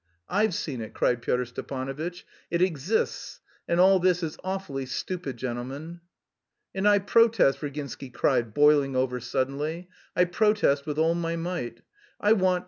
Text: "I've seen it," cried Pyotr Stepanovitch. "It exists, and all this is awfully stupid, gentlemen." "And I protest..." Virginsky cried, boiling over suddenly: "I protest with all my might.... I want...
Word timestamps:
"I've 0.29 0.55
seen 0.55 0.81
it," 0.81 0.95
cried 0.95 1.21
Pyotr 1.21 1.45
Stepanovitch. 1.45 2.25
"It 2.49 2.59
exists, 2.59 3.39
and 3.67 3.79
all 3.79 3.99
this 3.99 4.23
is 4.23 4.35
awfully 4.43 4.87
stupid, 4.87 5.37
gentlemen." 5.37 6.01
"And 6.73 6.87
I 6.89 6.97
protest..." 6.97 7.59
Virginsky 7.61 8.09
cried, 8.11 8.51
boiling 8.51 8.95
over 8.95 9.19
suddenly: 9.19 9.89
"I 10.15 10.25
protest 10.25 10.87
with 10.87 10.97
all 10.97 11.13
my 11.13 11.35
might.... 11.35 11.81
I 12.19 12.33
want... 12.33 12.59